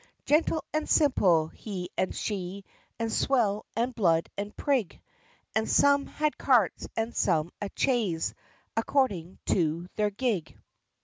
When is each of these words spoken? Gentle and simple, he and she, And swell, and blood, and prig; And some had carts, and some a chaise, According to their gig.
Gentle 0.25 0.63
and 0.73 0.89
simple, 0.89 1.49
he 1.49 1.91
and 1.95 2.15
she, 2.15 2.65
And 2.97 3.13
swell, 3.13 3.67
and 3.75 3.93
blood, 3.93 4.29
and 4.35 4.57
prig; 4.57 4.99
And 5.55 5.69
some 5.69 6.07
had 6.07 6.39
carts, 6.39 6.87
and 6.97 7.15
some 7.15 7.51
a 7.61 7.69
chaise, 7.75 8.33
According 8.75 9.37
to 9.45 9.87
their 9.97 10.09
gig. 10.09 10.57